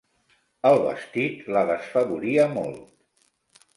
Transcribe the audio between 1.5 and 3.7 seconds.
la desfavoria molt.